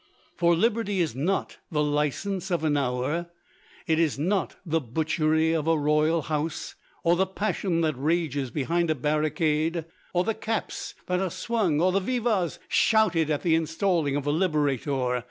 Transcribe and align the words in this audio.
For 0.35 0.55
liberty 0.55 0.99
is 0.99 1.13
not 1.15 1.57
the 1.71 1.83
license 1.83 2.49
of 2.49 2.63
an 2.63 2.75
hour; 2.75 3.29
it 3.85 3.99
is 3.99 4.17
not 4.17 4.55
the 4.65 4.81
butchery 4.81 5.53
of 5.53 5.67
a 5.67 5.77
royal 5.77 6.23
house, 6.23 6.73
or 7.03 7.15
the 7.15 7.27
passion 7.27 7.81
that 7.81 7.93
rages 8.01 8.49
behind 8.49 8.89
a 8.89 8.95
barricade, 8.95 9.85
or 10.11 10.23
the 10.23 10.33
caps 10.33 10.95
that 11.05 11.19
are 11.19 11.29
swung 11.29 11.79
or 11.79 11.91
the 11.91 11.99
vivas 11.99 12.57
shouted 12.67 13.29
at 13.29 13.43
the 13.43 13.53
installing 13.53 14.15
of 14.15 14.25
a 14.25 14.31
liberator. 14.31 15.19